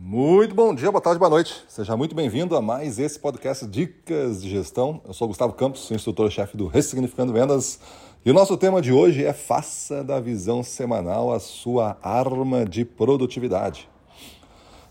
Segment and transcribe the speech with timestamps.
[0.00, 1.64] Muito bom dia, boa tarde, boa noite.
[1.66, 5.00] Seja muito bem-vindo a mais esse podcast Dicas de Gestão.
[5.04, 7.80] Eu sou Gustavo Campos, instrutor-chefe do Ressignificando Vendas.
[8.24, 12.84] E o nosso tema de hoje é Faça da visão semanal a sua arma de
[12.84, 13.88] produtividade.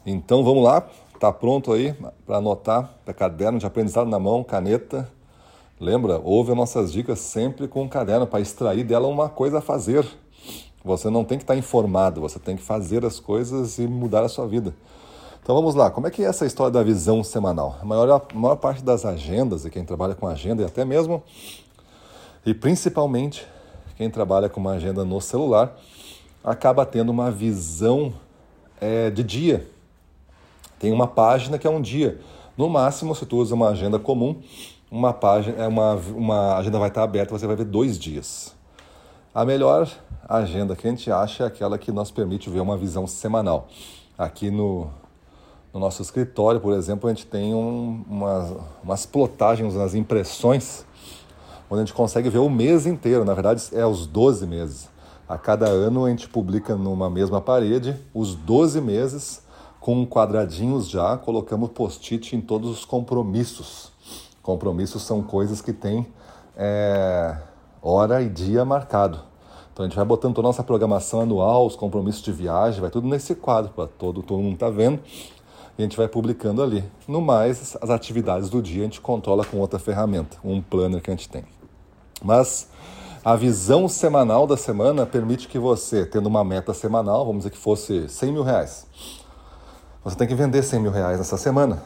[0.05, 0.85] Então vamos lá,
[1.17, 1.95] tá pronto aí
[2.25, 5.09] para anotar, para caderno de aprendizado na mão, caneta.
[5.79, 9.61] Lembra, ouve as nossas dicas sempre com um caderno para extrair dela uma coisa a
[9.61, 10.05] fazer.
[10.87, 14.29] Você não tem que estar informado, você tem que fazer as coisas e mudar a
[14.29, 14.73] sua vida.
[15.43, 17.77] Então vamos lá, como é que é essa história da visão semanal?
[17.81, 21.23] A maior, a maior parte das agendas, e quem trabalha com agenda, e até mesmo,
[22.45, 23.47] e principalmente
[23.95, 25.77] quem trabalha com uma agenda no celular,
[26.43, 28.13] acaba tendo uma visão
[28.81, 29.67] é, de dia.
[30.79, 32.19] Tem uma página que é um dia.
[32.57, 34.41] No máximo, se tu usa uma agenda comum,
[34.91, 38.56] uma página, é uma, uma agenda vai estar aberta, você vai ver dois dias.
[39.37, 39.87] A melhor
[40.27, 43.67] agenda que a gente acha é aquela que nos permite ver uma visão semanal.
[44.17, 44.87] Aqui no,
[45.71, 48.51] no nosso escritório, por exemplo, a gente tem um, umas,
[48.83, 50.83] umas plotagens, umas impressões,
[51.69, 53.23] onde a gente consegue ver o mês inteiro.
[53.23, 54.89] Na verdade, é os 12 meses.
[55.29, 59.43] A cada ano a gente publica numa mesma parede os 12 meses
[59.79, 63.91] com quadradinhos já, colocamos post-it em todos os compromissos.
[64.41, 66.07] Compromissos são coisas que têm
[66.55, 67.37] é,
[67.87, 69.19] hora e dia marcado.
[69.71, 72.89] Então a gente vai botando toda a nossa programação anual, os compromissos de viagem, vai
[72.89, 74.99] tudo nesse quadro para todo, todo mundo tá vendo
[75.77, 76.83] e a gente vai publicando ali.
[77.07, 81.09] No mais, as atividades do dia a gente controla com outra ferramenta, um planner que
[81.09, 81.45] a gente tem.
[82.21, 82.69] Mas
[83.23, 87.57] a visão semanal da semana permite que você, tendo uma meta semanal, vamos dizer que
[87.57, 88.87] fosse 100 mil reais,
[90.03, 91.83] você tem que vender 100 mil reais nessa semana.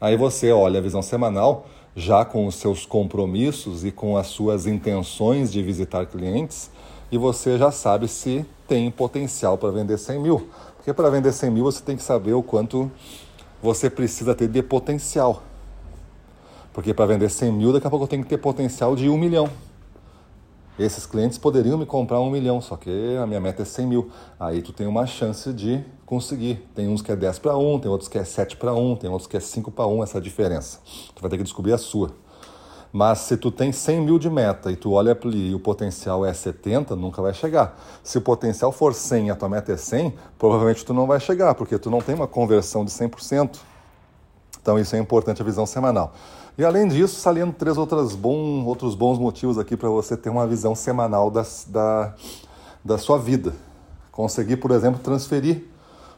[0.00, 4.66] Aí você olha a visão semanal, já com os seus compromissos e com as suas
[4.66, 6.70] intenções de visitar clientes,
[7.10, 10.48] e você já sabe se tem potencial para vender 100 mil.
[10.76, 12.90] Porque para vender 100 mil você tem que saber o quanto
[13.62, 15.42] você precisa ter de potencial.
[16.72, 19.18] Porque para vender 100 mil, daqui a pouco eu tenho que ter potencial de 1
[19.18, 19.50] milhão.
[20.80, 22.90] Esses clientes poderiam me comprar 1 milhão, só que
[23.22, 24.10] a minha meta é 100 mil.
[24.38, 26.66] Aí tu tem uma chance de conseguir.
[26.74, 29.10] Tem uns que é 10 para 1, tem outros que é 7 para 1, tem
[29.10, 30.78] outros que é 5 para 1, essa diferença.
[31.14, 32.12] Tu vai ter que descobrir a sua.
[32.90, 36.32] Mas se tu tem 100 mil de meta e tu olha e o potencial é
[36.32, 37.78] 70, nunca vai chegar.
[38.02, 41.20] Se o potencial for 100 e a tua meta é 100, provavelmente tu não vai
[41.20, 43.58] chegar, porque tu não tem uma conversão de 100%.
[44.60, 46.12] Então isso é importante a visão semanal.
[46.58, 50.46] E além disso, saliendo três outras bom, outros bons motivos aqui para você ter uma
[50.46, 52.14] visão semanal das, da,
[52.84, 53.54] da sua vida.
[54.12, 55.64] Conseguir, por exemplo, transferir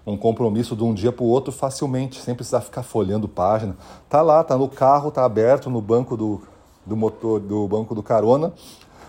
[0.04, 3.76] um compromisso de um dia para o outro facilmente, sem precisar ficar folhando página.
[4.08, 6.40] Tá lá, tá no carro, tá aberto no banco do,
[6.84, 8.52] do motor do banco do carona,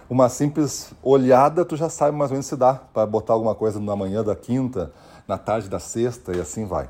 [0.10, 3.80] uma simples olhada tu já sabe mais ou menos se dá para botar alguma coisa
[3.80, 4.92] na manhã da quinta,
[5.28, 6.90] na tarde da sexta e assim vai.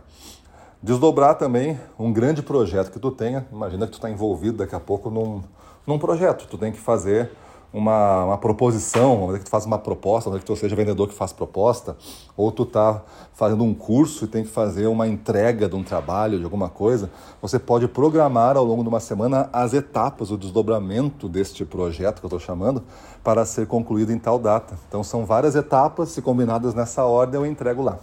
[0.84, 4.82] Desdobrar também um grande projeto que tu tenha, imagina que tu está envolvido daqui a
[4.82, 5.42] pouco num,
[5.88, 7.32] num projeto, tu tem que fazer
[7.72, 10.76] uma, uma proposição, vamos dizer que tu faz uma proposta, vamos dizer que tu seja
[10.76, 11.96] vendedor que faz proposta,
[12.36, 13.02] ou tu está
[13.32, 17.10] fazendo um curso e tem que fazer uma entrega de um trabalho, de alguma coisa,
[17.42, 22.26] você pode programar ao longo de uma semana as etapas, o desdobramento deste projeto que
[22.26, 22.84] eu estou chamando,
[23.24, 24.78] para ser concluído em tal data.
[24.90, 28.00] Então são várias etapas, se combinadas nessa ordem, eu entrego lá.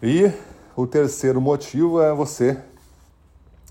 [0.00, 0.32] E
[0.76, 2.58] o terceiro motivo é você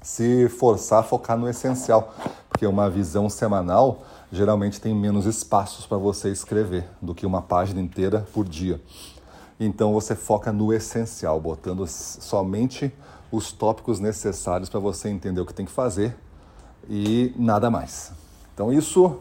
[0.02, 2.14] se forçar a focar no essencial,
[2.50, 7.82] porque uma visão semanal geralmente tem menos espaços para você escrever do que uma página
[7.82, 8.82] inteira por dia.
[9.60, 12.94] Então você foca no essencial, botando somente
[13.32, 16.16] os tópicos necessários para você entender o que tem que fazer
[16.90, 18.12] e nada mais.
[18.54, 19.20] Então isso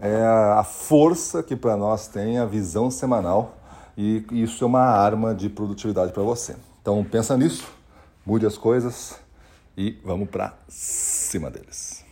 [0.00, 3.56] é a força que para nós tem a visão semanal
[3.96, 6.56] e isso é uma arma de produtividade para você.
[6.82, 7.72] Então pensa nisso,
[8.26, 9.16] mude as coisas
[9.76, 12.04] e vamos para cima deles.